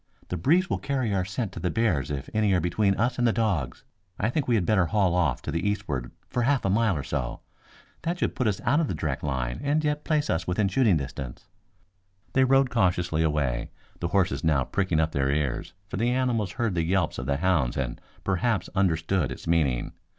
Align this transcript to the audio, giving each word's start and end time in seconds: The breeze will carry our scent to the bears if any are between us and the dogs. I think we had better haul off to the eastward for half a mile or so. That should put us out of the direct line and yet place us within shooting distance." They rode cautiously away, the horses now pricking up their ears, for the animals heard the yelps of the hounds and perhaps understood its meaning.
The 0.29 0.35
breeze 0.35 0.67
will 0.67 0.79
carry 0.79 1.13
our 1.13 1.23
scent 1.23 1.51
to 1.51 1.59
the 1.59 1.69
bears 1.69 2.09
if 2.09 2.27
any 2.33 2.53
are 2.53 2.59
between 2.59 2.95
us 2.95 3.19
and 3.19 3.27
the 3.27 3.31
dogs. 3.31 3.83
I 4.19 4.31
think 4.31 4.47
we 4.47 4.55
had 4.55 4.65
better 4.65 4.87
haul 4.87 5.13
off 5.13 5.43
to 5.43 5.51
the 5.51 5.69
eastward 5.69 6.09
for 6.27 6.41
half 6.41 6.65
a 6.65 6.71
mile 6.71 6.97
or 6.97 7.03
so. 7.03 7.41
That 8.01 8.17
should 8.17 8.33
put 8.33 8.47
us 8.47 8.59
out 8.61 8.79
of 8.79 8.87
the 8.87 8.95
direct 8.95 9.23
line 9.23 9.59
and 9.63 9.83
yet 9.83 10.03
place 10.03 10.27
us 10.27 10.47
within 10.47 10.69
shooting 10.69 10.97
distance." 10.97 11.47
They 12.33 12.43
rode 12.45 12.71
cautiously 12.71 13.21
away, 13.21 13.69
the 13.99 14.07
horses 14.07 14.43
now 14.43 14.63
pricking 14.63 14.99
up 14.99 15.11
their 15.11 15.29
ears, 15.29 15.73
for 15.87 15.97
the 15.97 16.09
animals 16.09 16.53
heard 16.53 16.73
the 16.73 16.81
yelps 16.81 17.19
of 17.19 17.27
the 17.27 17.37
hounds 17.37 17.77
and 17.77 18.01
perhaps 18.23 18.71
understood 18.73 19.31
its 19.31 19.45
meaning. 19.45 19.91